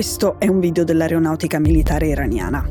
Questo 0.00 0.36
è 0.38 0.48
un 0.48 0.60
video 0.60 0.82
dell'aeronautica 0.82 1.58
militare 1.58 2.06
iraniana. 2.06 2.66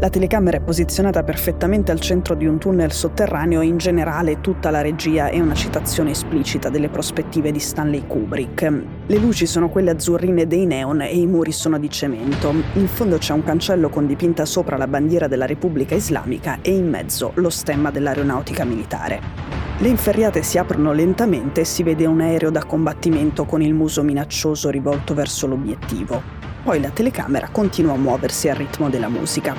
La 0.00 0.10
telecamera 0.10 0.56
è 0.56 0.60
posizionata 0.60 1.22
perfettamente 1.22 1.92
al 1.92 2.00
centro 2.00 2.34
di 2.34 2.44
un 2.44 2.58
tunnel 2.58 2.90
sotterraneo 2.90 3.60
e 3.60 3.66
in 3.66 3.76
generale 3.76 4.40
tutta 4.40 4.68
la 4.70 4.80
regia 4.80 5.28
è 5.28 5.38
una 5.38 5.54
citazione 5.54 6.10
esplicita 6.10 6.70
delle 6.70 6.88
prospettive 6.88 7.52
di 7.52 7.60
Stanley 7.60 8.04
Kubrick. 8.08 8.62
Le 9.06 9.18
luci 9.18 9.46
sono 9.46 9.68
quelle 9.68 9.92
azzurrine 9.92 10.48
dei 10.48 10.66
neon 10.66 11.02
e 11.02 11.16
i 11.16 11.26
muri 11.28 11.52
sono 11.52 11.78
di 11.78 11.88
cemento. 11.88 12.52
In 12.72 12.88
fondo 12.88 13.16
c'è 13.16 13.32
un 13.32 13.44
cancello 13.44 13.88
con 13.88 14.08
dipinta 14.08 14.44
sopra 14.44 14.76
la 14.76 14.88
bandiera 14.88 15.28
della 15.28 15.46
Repubblica 15.46 15.94
Islamica 15.94 16.58
e 16.62 16.74
in 16.74 16.88
mezzo 16.88 17.30
lo 17.36 17.50
stemma 17.50 17.92
dell'aeronautica 17.92 18.64
militare. 18.64 19.20
Le 19.78 19.86
inferriate 19.86 20.42
si 20.42 20.58
aprono 20.58 20.92
lentamente 20.92 21.60
e 21.60 21.64
si 21.64 21.84
vede 21.84 22.06
un 22.06 22.22
aereo 22.22 22.50
da 22.50 22.64
combattimento 22.64 23.44
con 23.44 23.62
il 23.62 23.72
muso 23.72 24.02
minaccioso 24.02 24.68
rivolto 24.68 25.14
verso 25.14 25.46
l'obiettivo. 25.46 26.41
Poi 26.62 26.80
la 26.80 26.90
telecamera 26.90 27.48
continua 27.50 27.94
a 27.94 27.96
muoversi 27.96 28.48
al 28.48 28.54
ritmo 28.54 28.88
della 28.88 29.08
musica. 29.08 29.54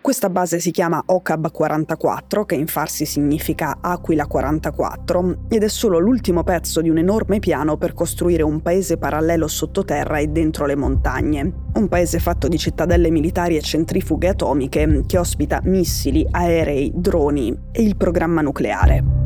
Questa 0.00 0.30
base 0.30 0.60
si 0.60 0.70
chiama 0.70 1.02
OCAB 1.04 1.50
44, 1.50 2.44
che 2.44 2.54
in 2.54 2.66
farsi 2.66 3.04
significa 3.04 3.78
Aquila 3.80 4.26
44, 4.26 5.46
ed 5.48 5.62
è 5.62 5.68
solo 5.68 5.98
l'ultimo 5.98 6.44
pezzo 6.44 6.80
di 6.80 6.88
un 6.88 6.98
enorme 6.98 7.40
piano 7.40 7.76
per 7.76 7.94
costruire 7.94 8.42
un 8.42 8.60
paese 8.62 8.96
parallelo 8.96 9.48
sottoterra 9.48 10.18
e 10.18 10.28
dentro 10.28 10.66
le 10.66 10.76
montagne. 10.76 11.52
Un 11.74 11.88
paese 11.88 12.18
fatto 12.20 12.46
di 12.46 12.58
cittadelle 12.58 13.10
militari 13.10 13.56
e 13.56 13.60
centrifughe 13.60 14.28
atomiche 14.28 15.02
che 15.06 15.18
ospita 15.18 15.60
missili, 15.64 16.26
aerei, 16.30 16.92
droni 16.94 17.56
e 17.72 17.82
il 17.82 17.96
programma 17.96 18.40
nucleare. 18.40 19.21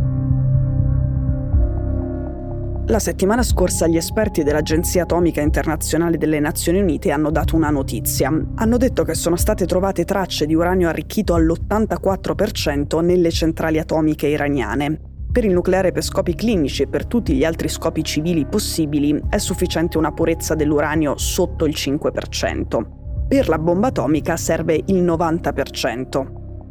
La 2.88 3.00
settimana 3.00 3.42
scorsa 3.42 3.88
gli 3.88 3.96
esperti 3.96 4.44
dell'Agenzia 4.44 5.02
Atomica 5.02 5.40
Internazionale 5.40 6.18
delle 6.18 6.38
Nazioni 6.38 6.78
Unite 6.78 7.10
hanno 7.10 7.32
dato 7.32 7.56
una 7.56 7.70
notizia. 7.70 8.30
Hanno 8.54 8.76
detto 8.76 9.02
che 9.02 9.14
sono 9.14 9.34
state 9.34 9.66
trovate 9.66 10.04
tracce 10.04 10.46
di 10.46 10.54
uranio 10.54 10.88
arricchito 10.88 11.34
all'84% 11.34 13.04
nelle 13.04 13.32
centrali 13.32 13.80
atomiche 13.80 14.28
iraniane. 14.28 15.00
Per 15.32 15.44
il 15.44 15.52
nucleare 15.52 15.90
per 15.90 16.04
scopi 16.04 16.36
clinici 16.36 16.82
e 16.82 16.86
per 16.86 17.06
tutti 17.06 17.34
gli 17.34 17.42
altri 17.42 17.68
scopi 17.68 18.04
civili 18.04 18.46
possibili 18.46 19.20
è 19.28 19.38
sufficiente 19.38 19.98
una 19.98 20.12
purezza 20.12 20.54
dell'uranio 20.54 21.18
sotto 21.18 21.64
il 21.64 21.74
5%. 21.76 22.86
Per 23.26 23.48
la 23.48 23.58
bomba 23.58 23.88
atomica 23.88 24.36
serve 24.36 24.80
il 24.86 25.02
90%. 25.02 26.26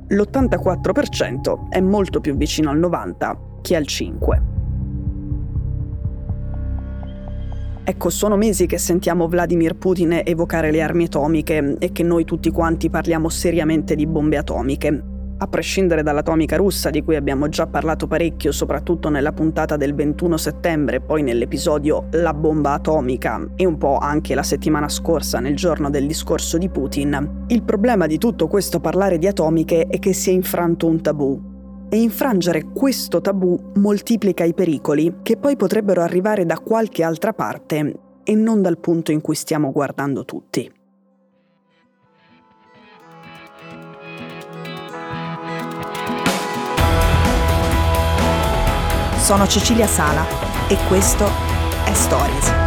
L'84% 0.07 1.67
è 1.67 1.81
molto 1.81 2.21
più 2.21 2.37
vicino 2.37 2.69
al 2.69 2.79
90% 2.79 3.35
che 3.61 3.75
al 3.75 3.83
5%. 3.83 4.54
Ecco, 7.87 8.09
sono 8.09 8.35
mesi 8.35 8.65
che 8.65 8.79
sentiamo 8.79 9.27
Vladimir 9.27 9.75
Putin 9.75 10.21
evocare 10.25 10.71
le 10.71 10.81
armi 10.81 11.03
atomiche 11.03 11.75
e 11.77 11.91
che 11.91 12.01
noi 12.01 12.25
tutti 12.25 12.49
quanti 12.49 12.89
parliamo 12.89 13.29
seriamente 13.29 13.93
di 13.93 14.07
bombe 14.07 14.37
atomiche. 14.37 15.03
A 15.37 15.45
prescindere 15.47 16.01
dall'atomica 16.01 16.55
russa, 16.55 16.89
di 16.89 17.03
cui 17.03 17.15
abbiamo 17.15 17.47
già 17.47 17.67
parlato 17.67 18.07
parecchio, 18.07 18.51
soprattutto 18.51 19.09
nella 19.09 19.33
puntata 19.33 19.77
del 19.77 19.93
21 19.93 20.35
settembre, 20.35 20.99
poi 20.99 21.21
nell'episodio 21.21 22.07
La 22.13 22.33
bomba 22.33 22.73
atomica 22.73 23.49
e 23.55 23.67
un 23.67 23.77
po' 23.77 23.99
anche 23.99 24.33
la 24.33 24.41
settimana 24.41 24.89
scorsa 24.89 25.39
nel 25.39 25.55
giorno 25.55 25.91
del 25.91 26.07
discorso 26.07 26.57
di 26.57 26.69
Putin, 26.69 27.43
il 27.49 27.61
problema 27.61 28.07
di 28.07 28.17
tutto 28.17 28.47
questo 28.47 28.79
parlare 28.79 29.19
di 29.19 29.27
atomiche 29.27 29.85
è 29.85 29.99
che 29.99 30.13
si 30.13 30.31
è 30.31 30.33
infranto 30.33 30.87
un 30.87 31.01
tabù, 31.01 31.54
e 31.89 31.97
infrangere 32.01 32.65
questo 32.73 33.21
tabù 33.21 33.71
moltiplica 33.75 34.43
i 34.43 34.53
pericoli 34.53 35.17
che 35.21 35.37
poi 35.37 35.55
potrebbero 35.55 36.01
arrivare 36.01 36.45
da 36.45 36.59
qualche 36.59 37.03
altra 37.03 37.33
parte 37.33 37.99
e 38.23 38.35
non 38.35 38.61
dal 38.61 38.79
punto 38.79 39.11
in 39.11 39.21
cui 39.21 39.35
stiamo 39.35 39.71
guardando 39.71 40.25
tutti. 40.25 40.71
Sono 49.17 49.47
Cecilia 49.47 49.87
Sala 49.87 50.23
e 50.67 50.77
questo 50.87 51.25
è 51.85 51.93
Stories. 51.93 52.64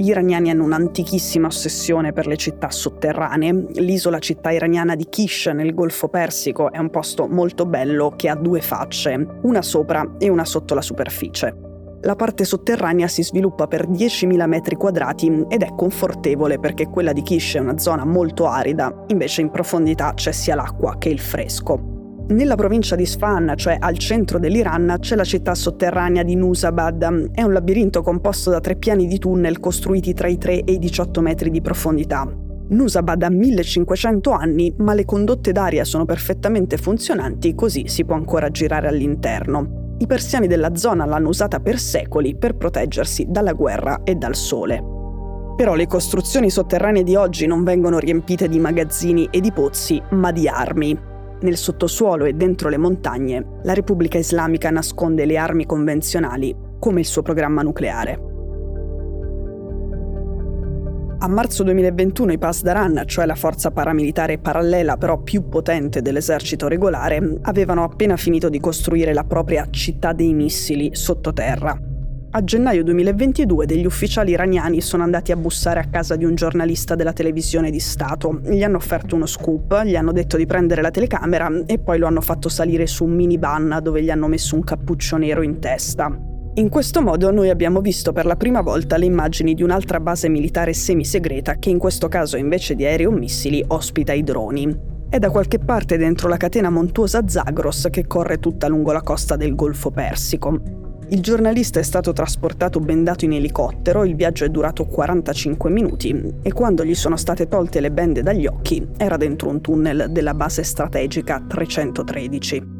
Gli 0.00 0.08
iraniani 0.08 0.48
hanno 0.48 0.64
un'antichissima 0.64 1.46
ossessione 1.46 2.14
per 2.14 2.26
le 2.26 2.38
città 2.38 2.70
sotterranee. 2.70 3.66
L'isola 3.74 4.18
città 4.18 4.50
iraniana 4.50 4.96
di 4.96 5.06
Kish 5.10 5.48
nel 5.48 5.74
Golfo 5.74 6.08
Persico 6.08 6.72
è 6.72 6.78
un 6.78 6.88
posto 6.88 7.28
molto 7.28 7.66
bello 7.66 8.14
che 8.16 8.30
ha 8.30 8.34
due 8.34 8.62
facce, 8.62 9.26
una 9.42 9.60
sopra 9.60 10.14
e 10.16 10.30
una 10.30 10.46
sotto 10.46 10.72
la 10.72 10.80
superficie. 10.80 11.54
La 12.00 12.16
parte 12.16 12.44
sotterranea 12.44 13.08
si 13.08 13.22
sviluppa 13.22 13.66
per 13.66 13.90
10.000 13.90 14.46
metri 14.46 14.76
quadrati 14.76 15.44
ed 15.50 15.60
è 15.60 15.74
confortevole 15.76 16.58
perché 16.58 16.88
quella 16.88 17.12
di 17.12 17.20
Kish 17.20 17.56
è 17.56 17.58
una 17.58 17.76
zona 17.76 18.06
molto 18.06 18.46
arida, 18.46 19.04
invece 19.08 19.42
in 19.42 19.50
profondità 19.50 20.14
c'è 20.14 20.32
sia 20.32 20.54
l'acqua 20.54 20.96
che 20.96 21.10
il 21.10 21.20
fresco. 21.20 21.99
Nella 22.30 22.54
provincia 22.54 22.94
di 22.94 23.06
Sfahan, 23.06 23.54
cioè 23.56 23.76
al 23.80 23.98
centro 23.98 24.38
dell'Iran, 24.38 24.98
c'è 25.00 25.16
la 25.16 25.24
città 25.24 25.56
sotterranea 25.56 26.22
di 26.22 26.36
Nusabad. 26.36 27.32
È 27.32 27.42
un 27.42 27.52
labirinto 27.52 28.02
composto 28.02 28.50
da 28.50 28.60
tre 28.60 28.76
piani 28.76 29.08
di 29.08 29.18
tunnel 29.18 29.58
costruiti 29.58 30.14
tra 30.14 30.28
i 30.28 30.38
3 30.38 30.62
e 30.62 30.72
i 30.74 30.78
18 30.78 31.20
metri 31.22 31.50
di 31.50 31.60
profondità. 31.60 32.32
Nusabad 32.68 33.24
ha 33.24 33.30
1500 33.30 34.30
anni, 34.30 34.72
ma 34.78 34.94
le 34.94 35.04
condotte 35.04 35.50
d'aria 35.50 35.82
sono 35.82 36.04
perfettamente 36.04 36.76
funzionanti, 36.76 37.56
così 37.56 37.88
si 37.88 38.04
può 38.04 38.14
ancora 38.14 38.48
girare 38.48 38.86
all'interno. 38.86 39.96
I 39.98 40.06
persiani 40.06 40.46
della 40.46 40.76
zona 40.76 41.04
l'hanno 41.06 41.30
usata 41.30 41.58
per 41.58 41.80
secoli 41.80 42.36
per 42.36 42.54
proteggersi 42.54 43.26
dalla 43.28 43.54
guerra 43.54 44.04
e 44.04 44.14
dal 44.14 44.36
sole. 44.36 44.80
Però 45.56 45.74
le 45.74 45.88
costruzioni 45.88 46.48
sotterranee 46.48 47.02
di 47.02 47.16
oggi 47.16 47.46
non 47.46 47.64
vengono 47.64 47.98
riempite 47.98 48.48
di 48.48 48.60
magazzini 48.60 49.26
e 49.32 49.40
di 49.40 49.50
pozzi, 49.50 50.00
ma 50.10 50.30
di 50.30 50.46
armi 50.46 51.08
nel 51.42 51.56
sottosuolo 51.56 52.24
e 52.24 52.34
dentro 52.34 52.68
le 52.68 52.76
montagne, 52.76 53.60
la 53.62 53.74
Repubblica 53.74 54.18
Islamica 54.18 54.70
nasconde 54.70 55.24
le 55.24 55.36
armi 55.36 55.66
convenzionali 55.66 56.54
come 56.78 57.00
il 57.00 57.06
suo 57.06 57.22
programma 57.22 57.62
nucleare. 57.62 58.28
A 61.22 61.28
marzo 61.28 61.62
2021 61.64 62.32
i 62.32 62.38
Pasdaran, 62.38 63.02
cioè 63.04 63.26
la 63.26 63.34
forza 63.34 63.70
paramilitare 63.70 64.38
parallela 64.38 64.96
però 64.96 65.18
più 65.18 65.48
potente 65.48 66.00
dell'esercito 66.00 66.66
regolare, 66.66 67.38
avevano 67.42 67.84
appena 67.84 68.16
finito 68.16 68.48
di 68.48 68.58
costruire 68.58 69.12
la 69.12 69.24
propria 69.24 69.66
città 69.68 70.14
dei 70.14 70.32
missili 70.32 70.94
sottoterra, 70.94 71.78
a 72.32 72.44
gennaio 72.44 72.84
2022 72.84 73.66
degli 73.66 73.84
ufficiali 73.84 74.30
iraniani 74.30 74.80
sono 74.80 75.02
andati 75.02 75.32
a 75.32 75.36
bussare 75.36 75.80
a 75.80 75.88
casa 75.90 76.14
di 76.14 76.24
un 76.24 76.36
giornalista 76.36 76.94
della 76.94 77.12
televisione 77.12 77.72
di 77.72 77.80
Stato. 77.80 78.40
Gli 78.44 78.62
hanno 78.62 78.76
offerto 78.76 79.16
uno 79.16 79.26
scoop, 79.26 79.82
gli 79.82 79.96
hanno 79.96 80.12
detto 80.12 80.36
di 80.36 80.46
prendere 80.46 80.80
la 80.80 80.92
telecamera 80.92 81.50
e 81.66 81.80
poi 81.80 81.98
lo 81.98 82.06
hanno 82.06 82.20
fatto 82.20 82.48
salire 82.48 82.86
su 82.86 83.04
un 83.04 83.14
minivan 83.14 83.80
dove 83.82 84.02
gli 84.02 84.10
hanno 84.10 84.28
messo 84.28 84.54
un 84.54 84.62
cappuccio 84.62 85.16
nero 85.16 85.42
in 85.42 85.58
testa. 85.58 86.16
In 86.54 86.68
questo 86.68 87.02
modo 87.02 87.32
noi 87.32 87.50
abbiamo 87.50 87.80
visto 87.80 88.12
per 88.12 88.26
la 88.26 88.36
prima 88.36 88.60
volta 88.60 88.96
le 88.96 89.06
immagini 89.06 89.54
di 89.54 89.64
un'altra 89.64 89.98
base 89.98 90.28
militare 90.28 90.72
semisegreta 90.72 91.54
che 91.54 91.70
in 91.70 91.78
questo 91.78 92.06
caso 92.06 92.36
invece 92.36 92.76
di 92.76 92.84
aerei 92.84 93.06
o 93.06 93.10
missili 93.10 93.64
ospita 93.66 94.12
i 94.12 94.22
droni. 94.22 94.88
È 95.08 95.18
da 95.18 95.30
qualche 95.30 95.58
parte 95.58 95.96
dentro 95.96 96.28
la 96.28 96.36
catena 96.36 96.70
montuosa 96.70 97.26
Zagros 97.26 97.88
che 97.90 98.06
corre 98.06 98.38
tutta 98.38 98.68
lungo 98.68 98.92
la 98.92 99.02
costa 99.02 99.34
del 99.34 99.56
Golfo 99.56 99.90
Persico. 99.90 100.89
Il 101.12 101.22
giornalista 101.22 101.80
è 101.80 101.82
stato 101.82 102.12
trasportato 102.12 102.78
bendato 102.78 103.24
in 103.24 103.32
elicottero, 103.32 104.04
il 104.04 104.14
viaggio 104.14 104.44
è 104.44 104.48
durato 104.48 104.84
45 104.84 105.68
minuti 105.68 106.34
e 106.40 106.52
quando 106.52 106.84
gli 106.84 106.94
sono 106.94 107.16
state 107.16 107.48
tolte 107.48 107.80
le 107.80 107.90
bende 107.90 108.22
dagli 108.22 108.46
occhi 108.46 108.86
era 108.96 109.16
dentro 109.16 109.48
un 109.48 109.60
tunnel 109.60 110.06
della 110.10 110.34
base 110.34 110.62
strategica 110.62 111.44
313. 111.44 112.78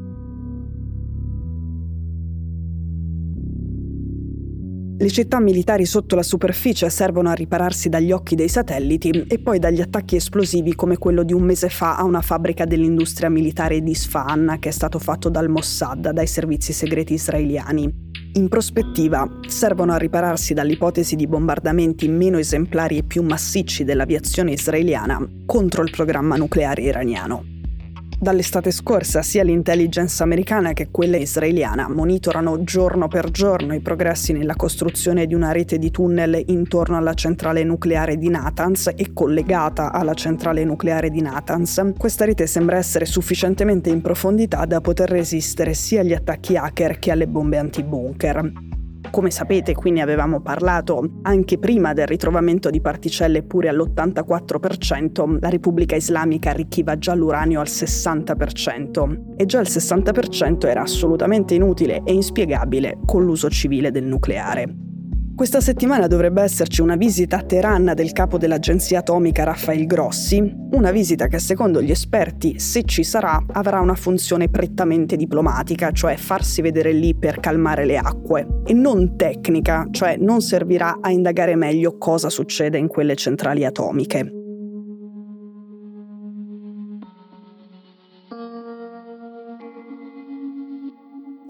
Le 4.97 5.11
città 5.11 5.41
militari 5.41 5.85
sotto 5.85 6.15
la 6.15 6.23
superficie 6.23 6.89
servono 6.89 7.31
a 7.31 7.33
ripararsi 7.33 7.89
dagli 7.89 8.13
occhi 8.13 8.37
dei 8.37 8.49
satelliti 8.49 9.25
e 9.27 9.41
poi 9.41 9.59
dagli 9.59 9.81
attacchi 9.81 10.15
esplosivi 10.15 10.77
come 10.77 10.99
quello 10.99 11.25
di 11.25 11.33
un 11.33 11.43
mese 11.43 11.69
fa 11.69 11.97
a 11.97 12.05
una 12.05 12.21
fabbrica 12.21 12.65
dell'industria 12.65 13.29
militare 13.29 13.81
di 13.81 13.91
Isfahan 13.91 14.59
che 14.61 14.69
è 14.69 14.73
stato 14.73 15.01
fatto 15.01 15.29
dal 15.31 15.49
Mossad, 15.49 16.11
dai 16.11 16.29
servizi 16.29 16.73
segreti 16.73 17.15
israeliani. 17.15 18.10
In 18.35 18.47
prospettiva, 18.47 19.29
servono 19.49 19.93
a 19.93 19.97
ripararsi 19.97 20.55
dall'ipotesi 20.55 21.17
di 21.17 21.27
bombardamenti 21.27 22.07
meno 22.07 22.39
esemplari 22.39 22.99
e 22.99 23.03
più 23.03 23.25
massicci 23.25 23.83
dell'aviazione 23.83 24.53
israeliana 24.53 25.21
contro 25.45 25.83
il 25.83 25.91
programma 25.91 26.37
nucleare 26.37 26.83
iraniano. 26.83 27.60
Dall'estate 28.23 28.71
scorsa 28.71 29.23
sia 29.23 29.43
l'intelligence 29.43 30.23
americana 30.23 30.75
che 30.75 30.89
quella 30.91 31.17
israeliana 31.17 31.89
monitorano 31.89 32.63
giorno 32.65 33.09
per 33.09 33.31
giorno 33.31 33.73
i 33.73 33.81
progressi 33.81 34.35
nella 34.35 34.57
costruzione 34.57 35.25
di 35.25 35.33
una 35.33 35.53
rete 35.53 35.79
di 35.79 35.91
tunnel 35.91 36.43
intorno 36.49 36.99
alla 36.99 37.15
centrale 37.15 37.65
nucleare 37.65 38.19
di 38.19 38.29
Natanz 38.29 38.93
e 38.95 39.15
collegata 39.15 39.91
alla 39.91 40.13
centrale 40.13 40.65
nucleare 40.65 41.09
di 41.09 41.23
Natanz. 41.23 41.93
Questa 41.97 42.27
rete 42.27 42.47
sembra 42.47 42.77
essere 42.77 43.07
sufficientemente 43.07 43.89
in 43.89 44.03
profondità 44.03 44.67
da 44.67 44.83
poter 44.83 45.09
resistere 45.09 45.73
sia 45.73 46.03
agli 46.03 46.13
attacchi 46.13 46.59
hacker 46.59 46.99
che 46.99 47.13
alle 47.13 47.27
bombe 47.27 47.57
antibunker. 47.57 48.80
Come 49.11 49.33
sapete, 49.33 49.75
qui 49.75 49.91
ne 49.91 50.03
avevamo 50.03 50.41
parlato 50.41 51.19
anche 51.23 51.59
prima 51.59 51.93
del 51.93 52.07
ritrovamento 52.07 52.71
di 52.71 52.81
particelle 52.81 53.43
pure 53.43 53.69
all'84%, 53.69 55.39
la 55.41 55.49
Repubblica 55.49 55.97
Islamica 55.97 56.51
arricchiva 56.51 56.97
già 56.97 57.15
l'uranio 57.15 57.59
al 57.59 57.67
60% 57.67 59.35
e 59.37 59.47
già 59.47 59.61
il 59.61 59.69
60% 59.69 60.67
era 60.67 60.83
assolutamente 60.83 61.55
inutile 61.55 62.03
e 62.05 62.13
inspiegabile 62.13 62.99
con 63.05 63.25
l'uso 63.25 63.51
civile 63.51 63.91
del 63.91 64.05
nucleare. 64.05 64.90
Questa 65.41 65.63
settimana 65.63 66.07
dovrebbe 66.07 66.43
esserci 66.43 66.83
una 66.83 66.97
visita 66.97 67.39
a 67.39 67.43
Teheran 67.43 67.93
del 67.97 68.13
capo 68.13 68.37
dell'agenzia 68.37 68.99
atomica 68.99 69.43
Raffaele 69.43 69.87
Grossi, 69.87 70.55
una 70.73 70.91
visita 70.91 71.29
che 71.29 71.39
secondo 71.39 71.81
gli 71.81 71.91
esperti, 71.91 72.59
se 72.59 72.83
ci 72.83 73.03
sarà, 73.03 73.43
avrà 73.53 73.81
una 73.81 73.95
funzione 73.95 74.51
prettamente 74.51 75.17
diplomatica, 75.17 75.93
cioè 75.93 76.17
farsi 76.17 76.61
vedere 76.61 76.93
lì 76.93 77.15
per 77.15 77.41
calmare 77.41 77.87
le 77.87 77.97
acque, 77.97 78.47
e 78.67 78.75
non 78.75 79.17
tecnica, 79.17 79.89
cioè 79.91 80.19
non 80.19 80.43
servirà 80.43 80.99
a 81.01 81.11
indagare 81.11 81.57
meglio 81.57 81.97
cosa 81.97 82.29
succede 82.29 82.77
in 82.77 82.89
quelle 82.89 83.17
centrali 83.17 83.65
atomiche. 83.65 84.40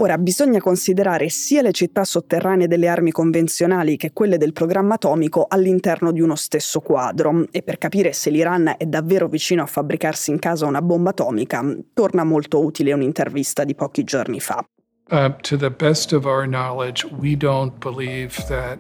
Ora 0.02 0.17
bisogna 0.17 0.61
considerare 0.61 1.29
sia 1.29 1.61
le 1.61 1.73
città 1.73 2.05
sotterranee 2.05 2.67
delle 2.67 2.88
armi 2.88 3.11
convenzionali 3.11 3.99
che 3.99 4.14
quelle 4.14 4.38
del 4.38 4.55
programma 4.55 4.94
atomico 4.94 5.44
all'interno 5.47 6.11
di 6.11 6.23
uno 6.23 6.37
stesso 6.37 6.81
quadro 6.81 7.47
e 7.50 7.62
per 7.62 7.76
capire 7.76 8.14
se 8.14 8.31
l'Iran 8.31 8.76
è 8.79 8.87
davvero 8.87 9.29
vicino 9.29 9.62
a 9.62 9.67
fabbricarsi 9.67 10.31
in 10.31 10.38
casa 10.38 10.64
una 10.64 10.81
bomba 10.81 11.11
atomica 11.11 11.62
torna 11.93 12.25
molto 12.25 12.64
utile 12.64 12.94
un'intervista 12.94 13.64
di 13.64 13.75
pochi 13.75 14.02
giorni 14.02 14.41
fa. 14.41 14.64
Uh, 15.11 15.35
to 15.43 15.58
the 15.58 15.70
best 15.70 16.14
of 16.14 16.25
our 16.25 16.47
knowledge, 16.47 17.06
we 17.19 17.37
don't 17.37 17.79
believe 17.79 18.43
that 18.47 18.79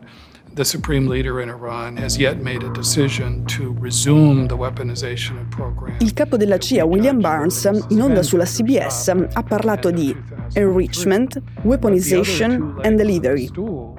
the 0.54 0.64
supreme 0.64 1.08
leader 1.08 1.40
in 1.40 1.48
Iran 1.48 1.96
has 1.96 2.16
yet 2.18 2.40
made 2.42 2.62
a 2.62 2.70
decision 2.72 3.44
to 3.46 3.74
resume 3.80 4.46
the 4.48 4.56
weaponization 4.56 5.48
program. 5.48 5.96
Il 6.00 6.12
capo 6.12 6.36
della 6.36 6.58
CIA, 6.58 6.84
William 6.84 7.20
Barnes, 7.20 7.68
in 7.88 8.02
onda 8.02 8.22
sulla 8.22 8.44
CBS, 8.44 9.08
ha 9.32 9.42
parlato 9.42 9.90
di 9.90 10.14
enrichment, 10.54 11.40
weaponization 11.62 12.80
and 12.82 12.96
delivery, 12.96 13.48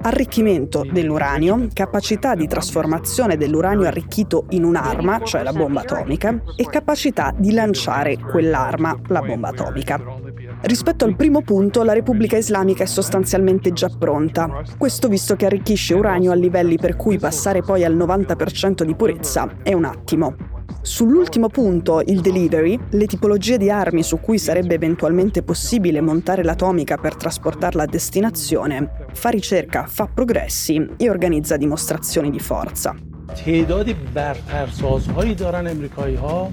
arricchimento 0.02 0.86
dell'uranio, 0.90 1.68
capacità 1.72 2.34
di 2.34 2.46
trasformazione 2.46 3.36
dell'uranio 3.36 3.86
arricchito 3.86 4.46
in 4.50 4.64
un'arma, 4.64 5.20
cioè 5.24 5.42
la 5.42 5.52
bomba 5.52 5.80
atomica, 5.80 6.42
e 6.56 6.66
capacità 6.66 7.32
di 7.36 7.52
lanciare 7.52 8.18
quell'arma, 8.18 8.98
la 9.08 9.22
bomba 9.22 9.48
atomica. 9.48 10.21
Rispetto 10.61 11.05
al 11.05 11.15
primo 11.15 11.41
punto, 11.41 11.83
la 11.83 11.93
Repubblica 11.93 12.37
Islamica 12.37 12.83
è 12.83 12.87
sostanzialmente 12.87 13.71
già 13.71 13.89
pronta. 13.89 14.63
Questo 14.77 15.07
visto 15.07 15.35
che 15.35 15.45
arricchisce 15.45 15.93
uranio 15.93 16.31
a 16.31 16.35
livelli 16.35 16.77
per 16.77 16.95
cui 16.95 17.17
passare 17.17 17.61
poi 17.61 17.83
al 17.83 17.95
90% 17.95 18.83
di 18.83 18.95
purezza 18.95 19.57
è 19.63 19.73
un 19.73 19.85
attimo. 19.85 20.35
Sull'ultimo 20.81 21.49
punto, 21.49 22.01
il 22.05 22.21
delivery, 22.21 22.79
le 22.91 23.05
tipologie 23.07 23.57
di 23.57 23.69
armi 23.69 24.03
su 24.03 24.19
cui 24.19 24.37
sarebbe 24.37 24.75
eventualmente 24.75 25.43
possibile 25.43 25.99
montare 25.99 26.43
l'atomica 26.43 26.97
per 26.97 27.15
trasportarla 27.15 27.83
a 27.83 27.87
destinazione, 27.87 29.07
fa 29.11 29.29
ricerca, 29.29 29.85
fa 29.85 30.07
progressi 30.07 30.91
e 30.95 31.09
organizza 31.09 31.57
dimostrazioni 31.57 32.29
di 32.29 32.39
forza. 32.39 32.95
تعدادی 33.27 33.95
برترسازهایی 34.15 35.35
دارن 35.35 35.67
امریکایی 35.67 36.15
ها 36.15 36.49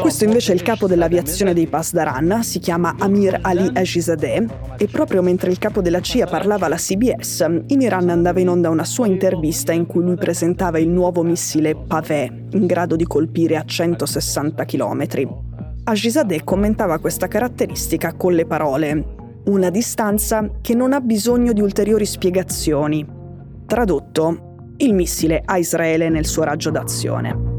questo 0.00 0.24
invece 0.24 0.52
è 0.52 0.54
il 0.54 0.62
capo 0.62 0.86
dell'aviazione 0.86 1.52
dei 1.52 1.66
Pasdaran, 1.66 2.42
si 2.42 2.60
chiama 2.60 2.94
Amir 2.98 3.38
Ali 3.42 3.70
Ajizadeh 3.72 4.46
e 4.76 4.86
proprio 4.86 5.22
mentre 5.22 5.50
il 5.50 5.58
capo 5.58 5.80
della 5.80 6.00
CIA 6.00 6.26
parlava 6.26 6.66
alla 6.66 6.76
CBS, 6.76 7.44
in 7.66 7.80
Iran 7.80 8.08
andava 8.08 8.40
in 8.40 8.48
onda 8.48 8.70
una 8.70 8.84
sua 8.84 9.06
intervista 9.06 9.72
in 9.72 9.86
cui 9.86 10.02
lui 10.02 10.16
presentava 10.16 10.78
il 10.78 10.88
nuovo 10.88 11.22
missile 11.22 11.74
Pavé, 11.74 12.46
in 12.52 12.66
grado 12.66 12.96
di 12.96 13.04
colpire 13.04 13.56
a 13.56 13.64
160 13.64 14.64
km. 14.64 15.06
Ajizadeh 15.84 16.44
commentava 16.44 16.98
questa 16.98 17.26
caratteristica 17.26 18.14
con 18.14 18.34
le 18.34 18.46
parole 18.46 19.20
una 19.44 19.70
distanza 19.70 20.48
che 20.60 20.74
non 20.74 20.92
ha 20.92 21.00
bisogno 21.00 21.52
di 21.52 21.60
ulteriori 21.60 22.06
spiegazioni. 22.06 23.04
Tradotto, 23.66 24.74
il 24.76 24.94
missile 24.94 25.42
a 25.44 25.58
Israele 25.58 26.08
nel 26.08 26.26
suo 26.26 26.44
raggio 26.44 26.70
d'azione. 26.70 27.51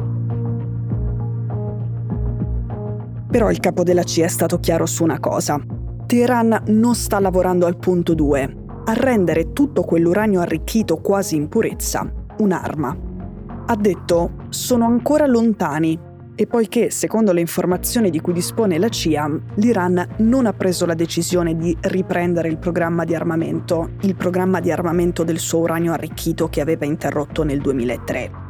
Però 3.33 3.49
il 3.49 3.59
capo 3.59 3.81
della 3.81 4.03
CIA 4.03 4.25
è 4.25 4.27
stato 4.27 4.59
chiaro 4.59 4.85
su 4.85 5.01
una 5.01 5.19
cosa. 5.19 5.59
Teheran 6.05 6.65
non 6.67 6.93
sta 6.93 7.19
lavorando 7.19 7.65
al 7.65 7.77
punto 7.77 8.13
2, 8.13 8.55
a 8.85 8.93
rendere 8.93 9.53
tutto 9.53 9.81
quell'uranio 9.81 10.39
arricchito 10.39 10.97
quasi 10.97 11.35
in 11.35 11.49
purezza 11.49 12.07
un'arma. 12.37 12.95
Ha 13.65 13.75
detto 13.75 14.33
sono 14.49 14.85
ancora 14.85 15.25
lontani 15.25 15.99
e 16.35 16.45
poiché, 16.45 16.91
secondo 16.91 17.31
le 17.31 17.39
informazioni 17.39 18.11
di 18.11 18.21
cui 18.21 18.33
dispone 18.33 18.77
la 18.77 18.89
CIA, 18.89 19.27
l'Iran 19.55 20.09
non 20.17 20.45
ha 20.45 20.53
preso 20.53 20.85
la 20.85 20.93
decisione 20.93 21.55
di 21.55 21.75
riprendere 21.81 22.49
il 22.49 22.59
programma 22.59 23.03
di 23.03 23.15
armamento, 23.15 23.93
il 24.01 24.15
programma 24.15 24.59
di 24.59 24.71
armamento 24.71 25.23
del 25.23 25.39
suo 25.39 25.61
uranio 25.61 25.91
arricchito 25.91 26.49
che 26.49 26.61
aveva 26.61 26.85
interrotto 26.85 27.43
nel 27.43 27.61
2003. 27.61 28.42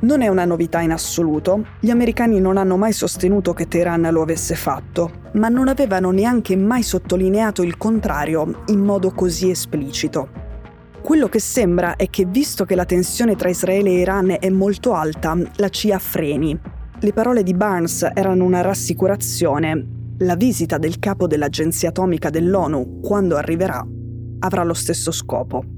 Non 0.00 0.22
è 0.22 0.28
una 0.28 0.44
novità 0.44 0.80
in 0.80 0.92
assoluto, 0.92 1.64
gli 1.80 1.90
americani 1.90 2.38
non 2.38 2.56
hanno 2.56 2.76
mai 2.76 2.92
sostenuto 2.92 3.52
che 3.52 3.66
Teheran 3.66 4.08
lo 4.12 4.22
avesse 4.22 4.54
fatto, 4.54 5.10
ma 5.32 5.48
non 5.48 5.66
avevano 5.66 6.12
neanche 6.12 6.54
mai 6.54 6.84
sottolineato 6.84 7.64
il 7.64 7.76
contrario 7.76 8.62
in 8.66 8.78
modo 8.78 9.10
così 9.10 9.50
esplicito. 9.50 10.28
Quello 11.02 11.28
che 11.28 11.40
sembra 11.40 11.96
è 11.96 12.08
che 12.10 12.26
visto 12.26 12.64
che 12.64 12.76
la 12.76 12.84
tensione 12.84 13.34
tra 13.34 13.48
Israele 13.48 13.90
e 13.90 13.98
Iran 13.98 14.36
è 14.38 14.48
molto 14.50 14.92
alta, 14.92 15.36
la 15.56 15.68
CIA 15.68 15.98
freni. 15.98 16.56
Le 17.00 17.12
parole 17.12 17.42
di 17.42 17.54
Barnes 17.54 18.08
erano 18.14 18.44
una 18.44 18.60
rassicurazione. 18.60 20.14
La 20.18 20.36
visita 20.36 20.78
del 20.78 21.00
capo 21.00 21.26
dell'Agenzia 21.26 21.88
Atomica 21.88 22.30
dell'ONU, 22.30 23.00
quando 23.00 23.36
arriverà, 23.36 23.84
avrà 24.40 24.62
lo 24.62 24.74
stesso 24.74 25.10
scopo. 25.10 25.77